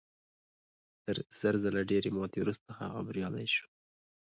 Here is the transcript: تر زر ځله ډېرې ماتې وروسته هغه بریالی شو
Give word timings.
تر 1.03 1.17
زر 1.39 1.55
ځله 1.63 1.81
ډېرې 1.91 2.09
ماتې 2.17 2.39
وروسته 2.41 2.69
هغه 2.79 2.99
بریالی 3.07 3.47
شو 3.53 3.65